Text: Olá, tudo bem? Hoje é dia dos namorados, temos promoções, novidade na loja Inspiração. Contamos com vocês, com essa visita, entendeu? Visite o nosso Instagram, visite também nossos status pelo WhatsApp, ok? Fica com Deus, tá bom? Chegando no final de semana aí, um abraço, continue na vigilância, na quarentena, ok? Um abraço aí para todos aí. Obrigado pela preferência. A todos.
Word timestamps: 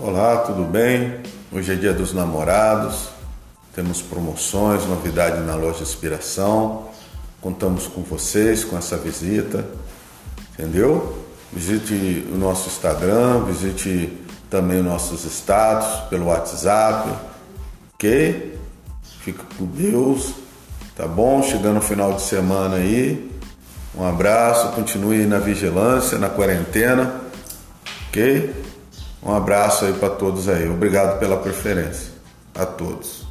Olá, 0.00 0.36
tudo 0.46 0.62
bem? 0.62 1.18
Hoje 1.50 1.72
é 1.72 1.74
dia 1.74 1.92
dos 1.92 2.12
namorados, 2.12 3.08
temos 3.74 4.00
promoções, 4.00 4.86
novidade 4.86 5.40
na 5.40 5.56
loja 5.56 5.82
Inspiração. 5.82 6.86
Contamos 7.40 7.88
com 7.88 8.02
vocês, 8.02 8.62
com 8.62 8.78
essa 8.78 8.96
visita, 8.96 9.64
entendeu? 10.52 11.26
Visite 11.52 12.28
o 12.32 12.36
nosso 12.36 12.68
Instagram, 12.68 13.42
visite 13.46 14.16
também 14.48 14.80
nossos 14.82 15.24
status 15.24 16.08
pelo 16.08 16.26
WhatsApp, 16.26 17.10
ok? 17.94 18.56
Fica 19.22 19.42
com 19.58 19.64
Deus, 19.64 20.32
tá 20.94 21.08
bom? 21.08 21.42
Chegando 21.42 21.74
no 21.74 21.82
final 21.82 22.12
de 22.12 22.22
semana 22.22 22.76
aí, 22.76 23.28
um 23.96 24.06
abraço, 24.06 24.68
continue 24.76 25.26
na 25.26 25.40
vigilância, 25.40 26.18
na 26.18 26.30
quarentena, 26.30 27.20
ok? 28.08 28.67
Um 29.22 29.34
abraço 29.34 29.84
aí 29.84 29.92
para 29.94 30.10
todos 30.10 30.48
aí. 30.48 30.68
Obrigado 30.68 31.18
pela 31.18 31.36
preferência. 31.36 32.12
A 32.54 32.66
todos. 32.66 33.26